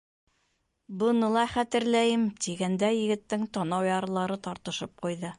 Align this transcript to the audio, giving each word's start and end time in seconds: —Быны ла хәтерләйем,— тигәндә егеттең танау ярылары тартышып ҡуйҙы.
—Быны 1.01 1.27
ла 1.33 1.41
хәтерләйем,— 1.51 2.23
тигәндә 2.45 2.89
егеттең 2.95 3.43
танау 3.59 3.85
ярылары 3.89 4.39
тартышып 4.49 4.97
ҡуйҙы. 5.05 5.29